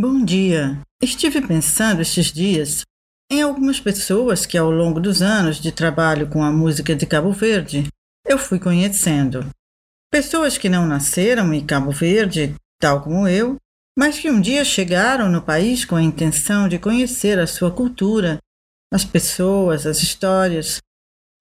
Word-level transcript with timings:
Bom 0.00 0.24
dia. 0.24 0.80
Estive 1.02 1.44
pensando 1.44 2.00
estes 2.00 2.26
dias 2.26 2.82
em 3.28 3.42
algumas 3.42 3.80
pessoas 3.80 4.46
que, 4.46 4.56
ao 4.56 4.70
longo 4.70 5.00
dos 5.00 5.22
anos 5.22 5.60
de 5.60 5.72
trabalho 5.72 6.28
com 6.28 6.40
a 6.40 6.52
música 6.52 6.94
de 6.94 7.04
Cabo 7.04 7.32
Verde, 7.32 7.88
eu 8.24 8.38
fui 8.38 8.60
conhecendo. 8.60 9.50
Pessoas 10.08 10.56
que 10.56 10.68
não 10.68 10.86
nasceram 10.86 11.52
em 11.52 11.66
Cabo 11.66 11.90
Verde, 11.90 12.54
tal 12.80 13.02
como 13.02 13.26
eu, 13.26 13.56
mas 13.98 14.20
que 14.20 14.30
um 14.30 14.40
dia 14.40 14.64
chegaram 14.64 15.28
no 15.28 15.42
país 15.42 15.84
com 15.84 15.96
a 15.96 16.02
intenção 16.02 16.68
de 16.68 16.78
conhecer 16.78 17.36
a 17.36 17.46
sua 17.48 17.72
cultura, 17.72 18.38
as 18.94 19.04
pessoas, 19.04 19.84
as 19.84 20.00
histórias, 20.00 20.78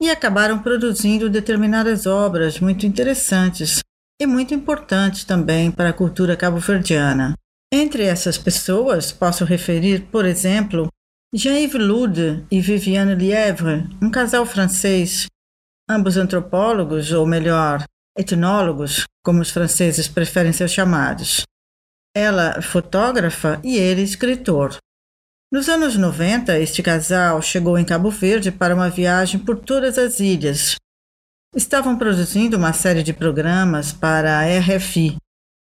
e 0.02 0.10
acabaram 0.10 0.64
produzindo 0.64 1.30
determinadas 1.30 2.08
obras 2.08 2.60
muito 2.60 2.88
interessantes 2.88 3.82
e 4.20 4.26
muito 4.26 4.56
importantes 4.56 5.26
também 5.26 5.70
para 5.70 5.90
a 5.90 5.94
cultura 5.94 6.36
cabo-verdiana. 6.36 7.36
Entre 7.72 8.04
essas 8.04 8.38
pessoas, 8.38 9.12
posso 9.12 9.44
referir, 9.44 10.08
por 10.10 10.26
exemplo, 10.26 10.88
Jean-Yves 11.34 11.82
Lude 11.82 12.46
e 12.50 12.62
Viviane 12.62 13.14
Lièvre, 13.14 13.84
um 14.02 14.10
casal 14.10 14.46
francês, 14.46 15.28
ambos 15.90 16.16
antropólogos, 16.16 17.12
ou 17.12 17.28
melhor, 17.28 17.84
etnólogos, 18.18 19.04
como 19.24 19.42
os 19.42 19.50
franceses 19.50 20.08
preferem 20.08 20.54
ser 20.54 20.70
chamados. 20.70 21.44
Ela 22.16 22.62
fotógrafa 22.62 23.60
e 23.64 23.78
ele 23.78 24.02
escritor. 24.02 24.78
Nos 25.52 25.68
anos 25.68 25.98
90, 25.98 26.58
este 26.60 26.82
casal 26.82 27.42
chegou 27.42 27.78
em 27.78 27.86
Cabo 27.86 28.10
Verde 28.10 28.52
para 28.52 28.74
uma 28.74 28.90
viagem 28.90 29.40
por 29.40 29.60
todas 29.60 29.98
as 29.98 30.22
ilhas. 30.22 30.76
Estavam 31.54 31.98
produzindo 31.98 32.56
uma 32.56 32.72
série 32.72 33.04
de 33.04 33.14
programas 33.14 33.92
para 33.92 34.40
a 34.40 34.60
RFI. 34.60 35.18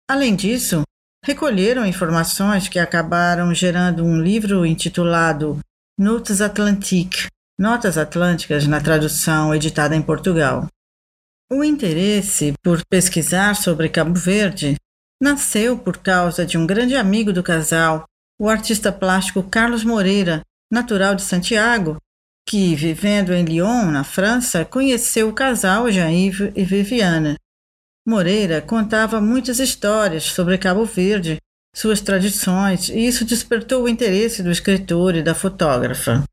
Além 0.09 0.35
disso, 0.35 0.81
recolheram 1.23 1.85
informações 1.85 2.67
que 2.67 2.79
acabaram 2.79 3.53
gerando 3.53 4.03
um 4.03 4.19
livro 4.19 4.65
intitulado 4.65 5.59
Notes 5.97 6.41
Atlantiques, 6.41 7.27
Notas 7.59 7.97
Atlânticas 7.97 8.65
na 8.65 8.81
tradução 8.81 9.53
editada 9.53 9.95
em 9.95 10.01
Portugal. 10.01 10.67
O 11.51 11.63
interesse 11.63 12.53
por 12.63 12.81
pesquisar 12.89 13.55
sobre 13.55 13.89
Cabo 13.89 14.15
Verde 14.15 14.75
nasceu 15.21 15.77
por 15.77 15.97
causa 15.97 16.45
de 16.45 16.57
um 16.57 16.65
grande 16.65 16.95
amigo 16.95 17.31
do 17.31 17.43
casal 17.43 18.05
o 18.39 18.49
artista 18.49 18.91
plástico 18.91 19.43
Carlos 19.43 19.83
Moreira, 19.83 20.41
natural 20.71 21.13
de 21.13 21.21
Santiago, 21.21 21.97
que, 22.49 22.73
vivendo 22.73 23.31
em 23.31 23.45
Lyon, 23.45 23.91
na 23.91 24.03
França, 24.03 24.65
conheceu 24.65 25.29
o 25.29 25.33
casal 25.33 25.91
Jean-Yves 25.91 26.51
e 26.55 26.63
Viviane. 26.63 27.35
Moreira 28.07 28.61
contava 28.61 29.21
muitas 29.21 29.59
histórias 29.59 30.23
sobre 30.23 30.57
Cabo 30.57 30.85
Verde, 30.85 31.37
suas 31.75 32.01
tradições, 32.01 32.89
e 32.89 33.05
isso 33.05 33.23
despertou 33.23 33.83
o 33.83 33.89
interesse 33.89 34.41
do 34.41 34.51
escritor 34.51 35.15
e 35.15 35.21
da 35.21 35.35
fotógrafa. 35.35 36.23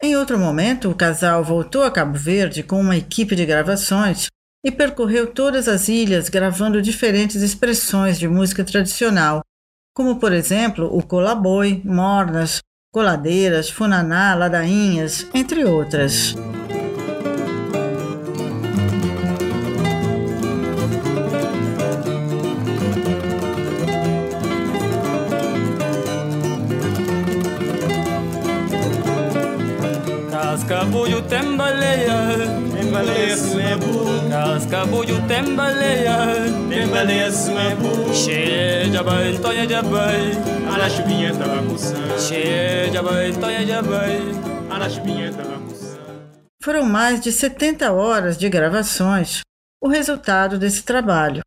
Em 0.00 0.16
outro 0.16 0.38
momento, 0.38 0.90
o 0.90 0.94
casal 0.94 1.42
voltou 1.42 1.82
a 1.82 1.90
Cabo 1.90 2.16
Verde 2.16 2.62
com 2.62 2.80
uma 2.80 2.96
equipe 2.96 3.34
de 3.34 3.44
gravações 3.44 4.28
e 4.64 4.70
percorreu 4.70 5.26
todas 5.26 5.66
as 5.66 5.88
ilhas 5.88 6.28
gravando 6.28 6.80
diferentes 6.80 7.42
expressões 7.42 8.18
de 8.18 8.28
música 8.28 8.64
tradicional, 8.64 9.42
como 9.94 10.20
por 10.20 10.32
exemplo 10.32 10.86
o 10.96 11.02
colaboi, 11.02 11.82
mornas, 11.84 12.60
coladeiras, 12.92 13.68
funaná, 13.68 14.34
ladainhas, 14.34 15.26
entre 15.34 15.64
outras. 15.64 16.34
Cascabulho 30.52 31.22
tem 31.22 31.56
baleia, 31.56 32.12
tem 32.74 32.90
baleia 32.92 33.36
sumebu. 33.38 34.04
Cascabulho 34.28 35.26
tem 35.26 35.56
baleia, 35.56 36.16
tem 36.68 36.86
baleia 36.88 37.32
sumebu. 37.32 38.12
Cheia 38.12 38.90
de 38.90 38.98
abai, 38.98 39.38
toia 39.40 39.66
de 39.66 39.74
abai, 39.74 40.32
a 40.70 40.76
la 40.76 40.90
chuvinha 40.90 41.34
tava 41.34 41.62
coçando. 41.62 42.20
Cheia 42.20 42.90
de 42.90 42.98
abai, 42.98 43.32
toia 43.32 43.64
de 43.64 43.72
abai, 43.72 44.20
a 44.68 44.76
la 44.76 44.90
chuvinha 44.90 45.32
tava 45.32 45.58
coçando. 45.58 45.96
Foram 46.62 46.84
mais 46.84 47.18
de 47.18 47.32
70 47.32 47.90
horas 47.90 48.36
de 48.36 48.50
gravações, 48.50 49.40
o 49.82 49.88
resultado 49.88 50.58
desse 50.58 50.82
trabalho. 50.82 51.40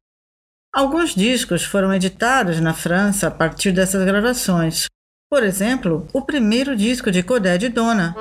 Alguns 0.74 1.14
discos 1.14 1.64
foram 1.64 1.94
editados 1.94 2.60
na 2.60 2.74
França 2.74 3.28
a 3.28 3.32
partir 3.32 3.72
dessas 3.72 4.04
gravações. 4.04 4.88
Por 5.30 5.44
exemplo, 5.44 6.08
o 6.12 6.24
primeiro 6.24 6.76
disco 6.76 7.12
de 7.12 7.22
Codé 7.22 7.58
de 7.58 7.70
Dona, 7.70 8.16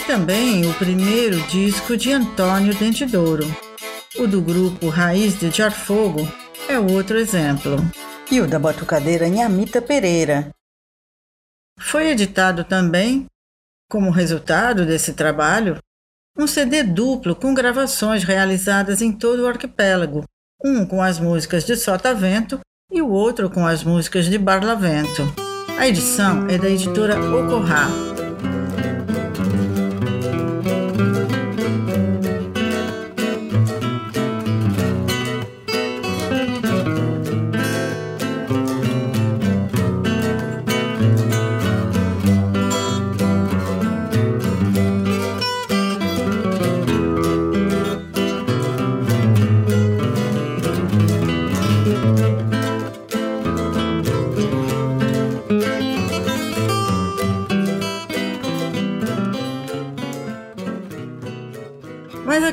e 0.00 0.06
também 0.06 0.66
o 0.66 0.74
primeiro 0.74 1.40
disco 1.48 1.96
de 1.96 2.12
Antônio 2.12 2.74
Dentidouro. 2.74 3.44
O 4.16 4.26
do 4.26 4.40
grupo 4.40 4.88
Raiz 4.88 5.38
de 5.38 5.50
Jarfogo 5.50 6.26
é 6.68 6.78
outro 6.78 7.18
exemplo. 7.18 7.76
E 8.30 8.40
o 8.40 8.46
da 8.46 8.58
batucadeira 8.58 9.28
Nhamita 9.28 9.82
Pereira. 9.82 10.50
Foi 11.78 12.08
editado 12.08 12.64
também, 12.64 13.26
como 13.90 14.10
resultado 14.10 14.86
desse 14.86 15.12
trabalho, 15.12 15.78
um 16.38 16.46
CD 16.46 16.82
duplo 16.82 17.34
com 17.34 17.52
gravações 17.52 18.24
realizadas 18.24 19.02
em 19.02 19.12
todo 19.12 19.40
o 19.40 19.48
arquipélago, 19.48 20.24
um 20.64 20.86
com 20.86 21.02
as 21.02 21.18
músicas 21.18 21.64
de 21.64 21.76
Sotavento 21.76 22.60
e 22.90 23.02
o 23.02 23.08
outro 23.08 23.50
com 23.50 23.66
as 23.66 23.82
músicas 23.82 24.26
de 24.26 24.38
Barlavento. 24.38 25.22
A 25.78 25.88
edição 25.88 26.46
é 26.48 26.56
da 26.56 26.68
editora 26.68 27.18
Ocorrá. 27.18 28.19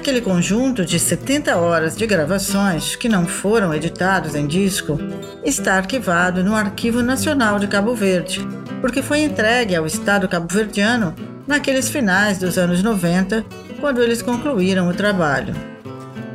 Aquele 0.08 0.22
conjunto 0.22 0.86
de 0.86 0.98
70 0.98 1.58
horas 1.58 1.98
de 1.98 2.08
gravações 2.08 2.96
que 2.96 3.10
não 3.10 3.28
foram 3.28 3.74
editados 3.74 4.36
em 4.36 4.48
disco 4.48 4.98
está 5.44 5.76
arquivado 5.76 6.42
no 6.46 6.56
Arquivo 6.56 7.02
Nacional 7.02 7.60
de 7.60 7.68
Cabo 7.68 7.94
Verde, 7.94 8.40
porque 8.80 9.02
foi 9.02 9.20
entregue 9.20 9.76
ao 9.76 9.86
Estado 9.86 10.26
cabo-verdiano 10.30 11.14
naqueles 11.46 11.90
finais 11.90 12.38
dos 12.38 12.58
anos 12.58 12.82
90, 12.82 13.44
quando 13.82 14.02
eles 14.02 14.22
concluíram 14.22 14.88
o 14.88 14.94
trabalho. 14.94 15.54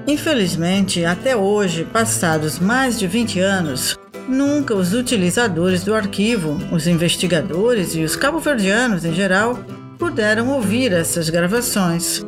Infelizmente, 0.07 1.07
até 1.07 1.35
hoje, 1.35 1.87
passados 1.91 2.59
mais 2.59 2.99
de 2.99 3.07
20 3.07 3.41
anos, 3.41 3.99
nunca 4.29 4.75
os 4.75 4.93
utilizadores 4.93 5.83
do 5.83 5.95
arquivo, 5.95 6.61
os 6.71 6.87
investigadores 6.87 7.95
e 7.95 8.05
os 8.05 8.17
cabo-verdianos 8.17 9.07
em 9.07 9.15
geral, 9.15 9.59
puderam 9.99 10.51
ouvir 10.51 10.93
essas 10.93 11.31
gravações 11.31 12.23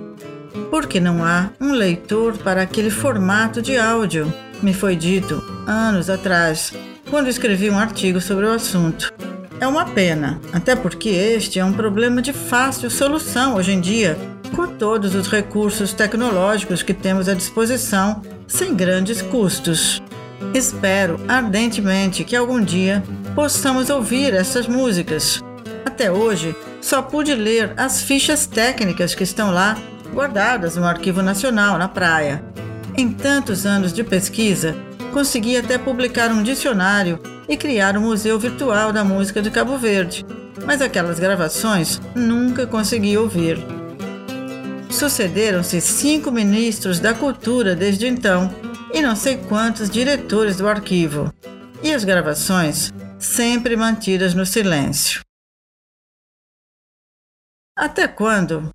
porque 0.75 0.99
não 0.99 1.25
há 1.25 1.51
um 1.61 1.71
leitor 1.71 2.37
para 2.37 2.63
aquele 2.63 2.91
formato 2.91 3.63
de 3.63 3.79
áudio, 3.79 4.35
me 4.61 4.75
foi 4.75 4.97
dito 4.97 5.41
anos 5.69 6.11
atrás, 6.11 6.73
quando 7.09 7.29
escrevi 7.29 7.71
um 7.71 7.79
artigo 7.79 8.21
sobre 8.21 8.45
o 8.45 8.51
assunto. 8.51 9.15
É 9.61 9.69
uma 9.69 9.85
pena, 9.85 10.41
até 10.53 10.75
porque 10.75 11.11
este 11.11 11.61
é 11.61 11.65
um 11.65 11.73
problema 11.73 12.21
de 12.21 12.33
fácil 12.33 12.91
solução 12.91 13.55
hoje 13.55 13.71
em 13.71 13.81
dia, 13.81 14.19
com 14.57 14.67
todos 14.67 15.15
os 15.15 15.29
recursos 15.29 15.93
tecnológicos 15.93 16.83
que 16.83 16.93
temos 16.93 17.29
à 17.29 17.35
disposição, 17.35 18.21
sem 18.49 18.75
grandes 18.75 19.23
custos. 19.23 20.03
Espero 20.53 21.21
ardentemente 21.29 22.25
que 22.25 22.35
algum 22.35 22.61
dia 22.61 23.01
possamos 23.33 23.91
ouvir 23.91 24.35
essas 24.35 24.67
músicas. 24.67 25.41
Até 25.85 26.11
hoje, 26.11 26.53
só 26.81 27.01
pude 27.01 27.33
ler 27.33 27.73
as 27.77 28.03
fichas 28.03 28.45
técnicas 28.45 29.15
que 29.15 29.23
estão 29.23 29.53
lá 29.53 29.79
guardadas 30.15 30.77
no 30.77 30.85
Arquivo 30.85 31.21
Nacional, 31.21 31.77
na 31.77 31.89
praia. 31.89 32.43
Em 32.97 33.13
tantos 33.13 33.67
anos 33.67 33.93
de 33.93 34.05
pesquisa, 34.05 34.75
consegui 35.13 35.57
até 35.57 35.77
publicar 35.77 36.31
um 36.31 36.43
dicionário 36.43 37.21
e 37.49 37.57
criar 37.57 37.99
um 37.99 38.03
museu 38.03 38.39
virtual 38.39 38.93
da 38.93 39.05
música 39.05 39.43
de 39.43 39.51
Cabo 39.51 39.77
Verde, 39.77 40.25
mas 40.65 40.81
aquelas 40.81 41.19
gravações 41.19 42.01
nunca 42.15 42.67
consegui 42.67 43.19
ouvir. 43.19 43.59
Sucederam-se 44.89 45.81
cinco 45.81 46.31
ministros 46.31 47.01
da 47.01 47.13
cultura 47.13 47.75
desde 47.75 48.07
então 48.07 48.55
e 48.93 49.03
não 49.03 49.17
sei 49.17 49.37
quantos 49.37 49.91
diretores 49.91 50.57
do 50.57 50.69
arquivo, 50.69 51.35
e 51.83 51.93
as 51.93 52.05
gravações 52.05 52.93
sempre 53.19 53.77
mantidas 53.77 54.35
no 54.35 54.47
silêncio. 54.47 55.21
Até 57.77 58.07
quando? 58.07 58.71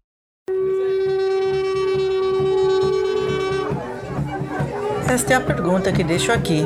Esta 5.09 5.33
é 5.33 5.37
a 5.37 5.41
pergunta 5.41 5.91
que 5.91 6.03
deixo 6.03 6.31
aqui 6.31 6.63